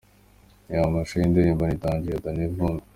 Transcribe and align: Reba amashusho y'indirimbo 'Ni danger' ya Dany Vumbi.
Reba 0.69 0.83
amashusho 0.87 1.17
y'indirimbo 1.21 1.63
'Ni 1.63 1.75
danger' 1.81 2.13
ya 2.13 2.23
Dany 2.23 2.43
Vumbi. 2.55 2.83